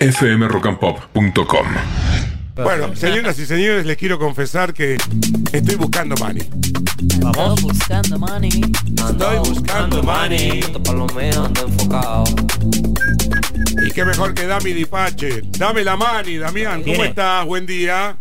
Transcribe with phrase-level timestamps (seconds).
[0.00, 1.66] fmrockandpop.com.
[2.54, 4.96] Bueno, señoras y señores, les quiero confesar que
[5.52, 6.48] estoy buscando money.
[7.20, 8.60] Vamos buscando money.
[8.96, 10.60] Estoy buscando money.
[13.86, 15.42] Y qué mejor que Dami Dipache.
[15.56, 16.82] Dame la money, Damián.
[16.82, 17.46] ¿Cómo estás?
[17.46, 18.16] Buen día.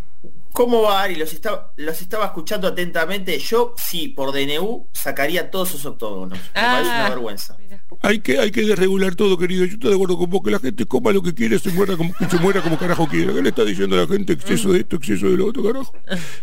[0.57, 1.13] ¿Cómo va Ari?
[1.17, 3.37] Los estaba, los estaba escuchando atentamente.
[3.37, 6.39] Yo, sí, por DNU, sacaría todos esos octógonos.
[6.39, 6.71] Me Ah.
[6.71, 7.57] parece una vergüenza.
[8.01, 9.65] Hay que, hay que desregular todo, querido.
[9.65, 11.95] Yo estoy de acuerdo con vos que la gente coma lo que quiere, se muera
[11.95, 13.33] como, que se muera como carajo quiera.
[13.33, 15.93] ¿Qué le está diciendo a la gente exceso de esto, exceso de lo otro, carajo?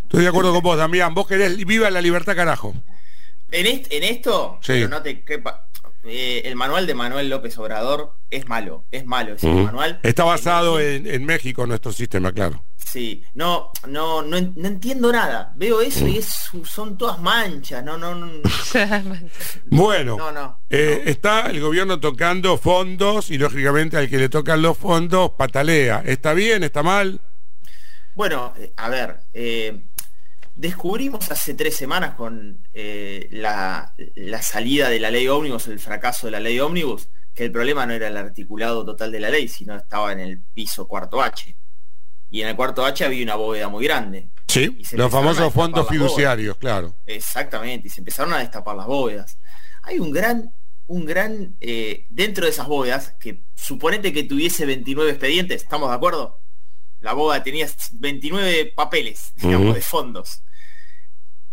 [0.05, 1.13] Estoy de acuerdo con vos, Damián.
[1.13, 2.73] Vos querés viva la libertad, carajo.
[3.51, 4.75] En, est- en esto, Sí.
[4.75, 5.69] pero no te quepa,
[6.05, 10.01] eh, el manual de Manuel López Obrador es malo, es malo ese manual.
[10.03, 12.63] Está basado en, en México, nuestro sistema, claro.
[12.77, 15.53] Sí, no, no, no, en- no entiendo nada.
[15.57, 17.83] Veo eso y es, son todas manchas.
[17.83, 18.41] No, no, no.
[19.67, 24.63] Bueno, No, no, eh, está el gobierno tocando fondos y lógicamente al que le tocan
[24.63, 26.03] los fondos patalea.
[26.05, 26.63] ¿Está bien?
[26.63, 27.21] ¿Está mal?
[28.15, 29.85] Bueno, eh, a ver, eh,
[30.55, 36.27] descubrimos hace tres semanas con eh, la, la salida de la ley ómnibus, el fracaso
[36.27, 39.49] de la ley ómnibus, que el problema no era el articulado total de la ley,
[39.49, 41.57] sino estaba en el piso cuarto H.
[42.31, 44.31] Y en el cuarto H había una bóveda muy grande.
[44.47, 46.95] Sí, los famosos fondos fiduciarios, claro.
[47.07, 49.39] Exactamente, y se empezaron a destapar las bóvedas.
[49.83, 50.55] Hay un gran,
[50.87, 55.97] un gran, eh, dentro de esas bóvedas, que suponete que tuviese 29 expedientes, ¿estamos de
[55.97, 56.41] acuerdo?
[57.05, 60.43] La bóveda tenía 29 papeles, digamos, de fondos.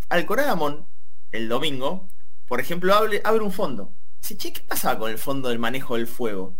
[0.07, 0.87] Alcorágamon,
[1.33, 2.07] el domingo,
[2.47, 3.93] por ejemplo, abre, abre un fondo.
[4.21, 6.55] Dice, che, ¿qué pasaba con el fondo del manejo del fuego?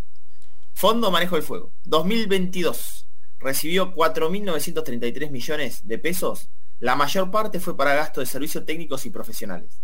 [0.74, 1.74] Fondo Manejo del Fuego.
[1.86, 3.08] 2022.
[3.40, 6.50] Recibió 4.933 millones de pesos.
[6.80, 9.82] La mayor parte fue para gastos de servicios técnicos y profesionales.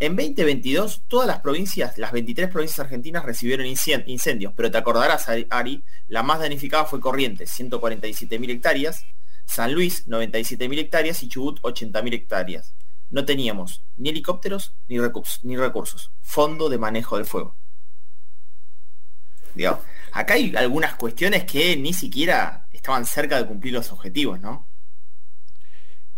[0.00, 5.82] En 2022, todas las provincias, las 23 provincias argentinas recibieron incendios, pero te acordarás, Ari-
[6.08, 9.04] la más danificada fue Corrientes, 147.000 hectáreas,
[9.46, 12.74] San Luis, 97.000 hectáreas y Chubut, 80.000 hectáreas.
[13.10, 16.10] No teníamos ni helicópteros ni, recursos, ni recursos.
[16.22, 17.56] Fondo de manejo del fuego.
[19.54, 19.80] Digo,
[20.12, 24.66] acá hay algunas cuestiones que ni siquiera estaban cerca de cumplir los objetivos, ¿no?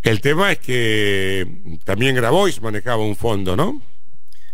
[0.03, 3.81] El tema es que también Grabois manejaba un fondo, ¿no?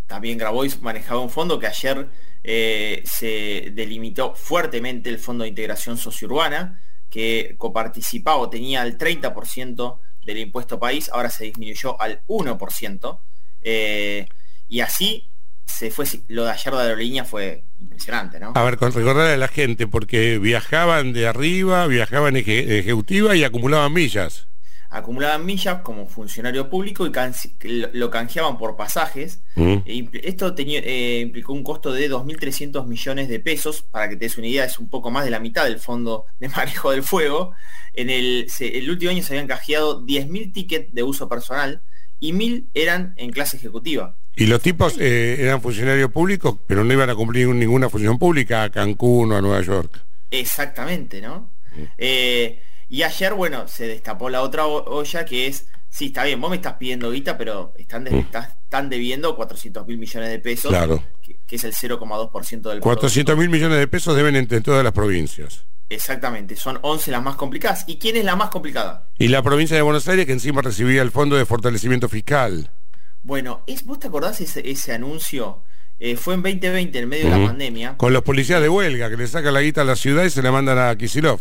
[0.08, 2.08] También Grabois manejaba un fondo que ayer
[2.44, 10.00] eh, se delimitó fuertemente el Fondo de Integración Sociourbana, que coparticipaba o tenía el 30%
[10.26, 13.20] del impuesto país, ahora se disminuyó al 1%.
[13.62, 14.26] eh,
[14.68, 15.30] y así
[15.66, 18.54] se fue, lo de ayer de aerolínea fue impresionante, ¿no?
[18.56, 23.44] A ver, con recordar a la gente, porque viajaban de arriba, viajaban eje- ejecutiva y
[23.44, 24.48] acumulaban millas.
[24.94, 27.12] Acumulaban millas como funcionario público y
[27.94, 29.42] lo canjeaban por pasajes.
[29.56, 29.78] Mm.
[29.86, 34.26] E Esto tenía, eh, implicó un costo de 2.300 millones de pesos, para que te
[34.26, 37.04] des una idea, es un poco más de la mitad del fondo de manejo del
[37.04, 37.54] fuego.
[37.94, 41.82] En el, se- el último año se habían canjeado 10.000 tickets de uso personal
[42.20, 44.16] y 1.000 eran en clase ejecutiva.
[44.36, 48.64] Y los tipos eh, eran funcionarios públicos, pero no iban a cumplir ninguna función pública
[48.64, 50.02] a Cancún o a Nueva York.
[50.32, 51.52] Exactamente, ¿no?
[51.98, 52.60] Eh,
[52.94, 56.58] y ayer, bueno, se destapó la otra olla que es, sí, está bien, vos me
[56.58, 61.04] estás pidiendo guita, pero están, de- estás- están debiendo 400 mil millones de pesos, Claro.
[61.24, 64.94] que, que es el 0,2% del 400 mil millones de pesos deben entre todas las
[64.94, 65.66] provincias.
[65.90, 67.84] Exactamente, son 11 las más complicadas.
[67.88, 69.10] ¿Y quién es la más complicada?
[69.18, 72.70] Y la provincia de Buenos Aires que encima recibía el Fondo de Fortalecimiento Fiscal.
[73.24, 75.64] Bueno, es, ¿vos te acordás ese, ese anuncio?
[76.00, 77.98] Eh, fue en 2020, en medio de la pandemia.
[77.98, 80.42] Con los policías de huelga que le sacan la guita a la ciudad y se
[80.42, 81.40] la mandan a Kisilov.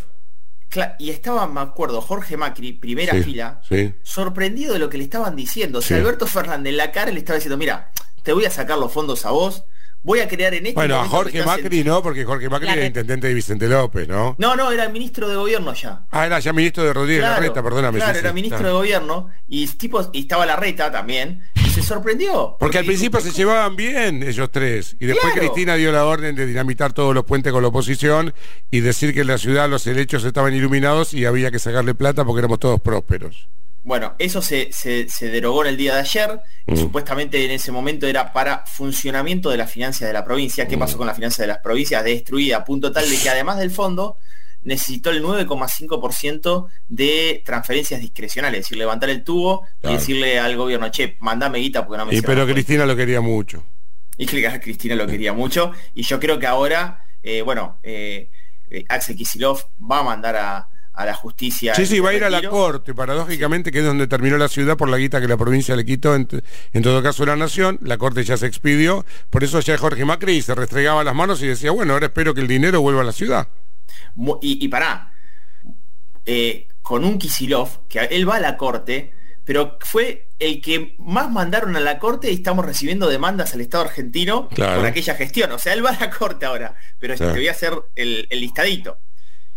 [0.99, 3.95] Y estaba, me acuerdo, Jorge Macri, primera Sí, fila, sí.
[4.03, 5.79] sorprendido de lo que le estaban diciendo.
[5.79, 6.01] O sea, Sí.
[6.03, 7.91] Alberto Fernández en la cara le estaba diciendo, mira,
[8.23, 9.65] te voy a sacar los fondos a vos,
[10.05, 12.75] voy a crear en este Bueno, a Jorge en- Macri no, porque Jorge Macri La
[12.75, 14.35] era intendente de Vicente López, ¿no?
[14.39, 16.03] No, no, era el ministro de gobierno ya.
[16.11, 17.99] Ah, era ya ministro de Rodríguez Claro, Larreta, perdóname.
[17.99, 21.83] claro, sí, era sí, ministro de gobierno y tipo y estaba la reta también se
[21.83, 22.57] sorprendió.
[22.61, 24.97] Porque al dijo, principio se llevaban bien ellos tres.
[25.01, 25.49] Y después Claro.
[25.49, 28.35] Cristina dio la orden de dinamitar todos los puentes con la oposición
[28.71, 32.25] y decir que en la ciudad los helechos estaban iluminados y había que sacarle plata
[32.25, 33.49] porque éramos todos prósperos.
[33.85, 36.41] Bueno, eso se, se- se derogó en el día de ayer.
[36.67, 36.77] Mm.
[36.77, 40.65] supuestamente en ese momento era para funcionamiento de las finanzas de la provincia.
[40.65, 40.69] Mm.
[40.69, 42.05] ¿Qué pasó con las finanzas de las provincias?
[42.05, 44.17] Destruida a punto tal de que además del fondo
[44.65, 49.95] necesitó el 9,5% de transferencias discrecionales, es decir, levantar el tubo Claro.
[49.97, 52.55] y decirle al gobierno, che, mandame guita porque no me Y pero la cuenta".
[52.55, 53.65] Cristina lo quería mucho.
[54.17, 55.73] Y Cristina lo quería mucho.
[55.95, 58.31] Y yo creo que ahora, eh, bueno, eh,
[58.71, 59.59] eh, Axel Kisilov
[59.91, 61.75] va a mandar a, a la justicia.
[61.75, 64.77] Sí, sí, va a ir a la corte, paradójicamente, que es donde terminó la ciudad
[64.77, 66.29] por la guita que la provincia le quitó, en,
[66.73, 70.43] en todo caso la nación, la corte ya se expidió, por eso ya Jorge Macri
[70.43, 73.13] se restregaba las manos y decía, bueno, ahora espero que el dinero vuelva a la
[73.13, 73.49] ciudad.
[74.41, 75.13] Y, y pará,
[76.27, 79.13] eh, con un Kisilov, que él va a la corte,
[79.45, 83.85] pero fue el que más mandaron a la corte y estamos recibiendo demandas al Estado
[83.85, 84.77] argentino Claro.
[84.81, 85.51] por aquella gestión.
[85.53, 87.33] O sea, él va a la corte ahora, pero Claro.
[87.33, 88.99] te voy a hacer el, el listadito.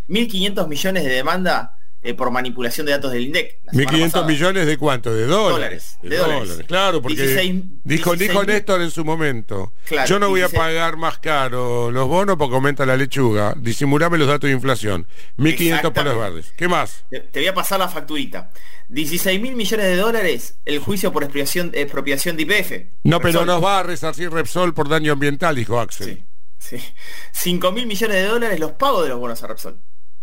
[0.08, 3.60] 1.500 millones de demanda eh, por manipulación de datos del INDEC.
[3.66, 4.28] la semana 1.500 pasada.
[4.28, 5.14] millones de cuánto?
[5.14, 5.98] De dólares.
[6.02, 6.66] Dólares, de dólares.
[6.68, 9.74] Claro, porque 16 dijo, 16 dijo Néstor en su momento.
[9.86, 10.60] Claro, yo no voy a 16.
[10.62, 13.54] pagar más caro los bonos porque aumenta la lechuga.
[13.58, 15.08] Disimulame los datos de inflación.
[15.38, 16.20] 1.500 para los Exactamente.
[16.20, 16.54] verdes.
[16.56, 17.06] ¿Qué más?
[17.10, 18.52] Te, te voy a pasar la facturita.
[18.90, 22.72] 16 mil millones de dólares el juicio por expropiación, expropiación de IPF.
[23.04, 26.24] No, pero nos va a resarcir Repsol por daño ambiental, dijo Axel.
[26.60, 26.94] Sí, sí.
[27.34, 29.80] 5 mil millones de dólares los pagos de los bonos a Repsol.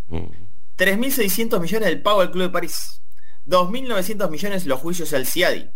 [0.08, 0.26] Mm.
[0.76, 3.02] 3.600 millones del pago al Club de París.
[3.46, 5.70] 2.900 millones los juicios al CIADI.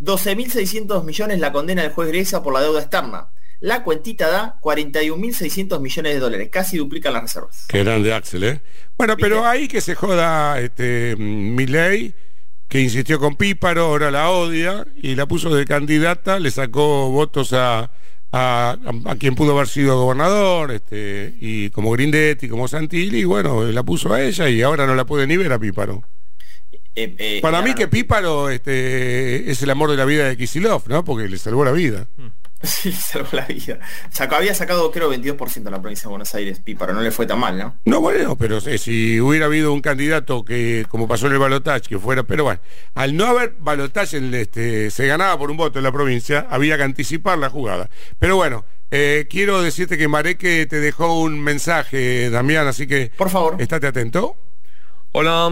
[0.00, 3.30] 12.600 millones la condena del juez Gresa por la deuda externa.
[3.60, 6.48] La cuentita da 41.600 millones de dólares.
[6.52, 7.66] Casi duplican las reservas.
[7.68, 8.60] Qué grande Axel, ¿eh?
[8.96, 12.14] Bueno, pero ahí que se joda este Milei,
[12.68, 17.52] que insistió con Píparo, ahora la odia, y la puso de candidata, le sacó votos
[17.52, 17.90] a,
[18.32, 18.76] a,
[19.06, 23.82] a quien pudo haber sido gobernador, este, y como Grindetti, como Santilli, y bueno, la
[23.82, 26.02] puso a ella y ahora no la puede ni ver a Píparo.
[26.94, 30.82] Eh, eh, Para mí que Píparo este, es el amor de la vida de Kisilov,
[30.88, 31.04] ¿no?
[31.04, 32.08] Porque le salvó la vida.
[32.62, 33.78] Sí, salvó la vida.
[34.10, 36.92] Sacó- había sacado creo 22% en la provincia de Buenos Aires, Píparo.
[36.92, 37.76] No le fue tan mal, ¿no?
[37.84, 41.82] No, bueno, pero eh, si hubiera habido un candidato que, como pasó en el balotaje,
[41.88, 42.60] que fuera, pero bueno,
[42.94, 46.76] al no haber balotaje, en este, se ganaba por un voto en la provincia, había
[46.76, 47.88] que anticipar la jugada.
[48.18, 53.30] Pero bueno, eh, quiero decirte que Mareque te dejó un mensaje, Damián, así que Por
[53.30, 53.60] favor.
[53.62, 54.36] estate atento.
[55.20, 55.50] Hola,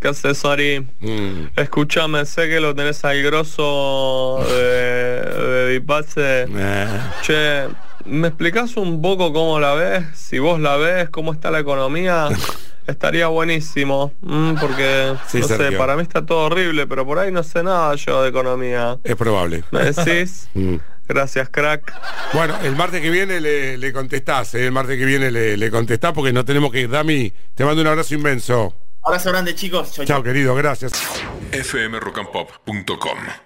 [0.00, 0.80] ¿qué haces, Ari?
[1.00, 6.88] Mm, Escúchame, sé que lo tenés al grosso de, de eh,
[7.20, 7.68] Che,
[8.06, 10.04] ¿me explicás un poco cómo la ves?
[10.14, 12.30] Si vos la ves, cómo está la economía,
[12.86, 14.14] estaría buenísimo.
[14.22, 17.62] Mm, porque, Sí, no sé, para mí está todo horrible, pero por ahí no sé
[17.62, 18.96] nada yo de economía.
[19.04, 19.64] es probable.
[19.70, 20.48] ¿Me decís?
[20.54, 20.76] Mm.
[21.06, 21.92] Gracias, crack.
[22.32, 25.70] Bueno, el martes que viene le, le contestás, eh, el martes que viene le, le
[25.70, 26.88] contestás porque no tenemos que ir.
[26.88, 28.74] Dami, te mando un abrazo inmenso.
[29.04, 29.92] Abrazo grande, chicos.
[29.92, 30.06] Chau, chau.
[30.06, 30.92] Chao, querido, gracias.
[31.52, 33.43] fmrockandpop.com